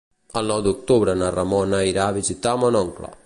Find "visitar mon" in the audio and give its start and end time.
2.21-2.83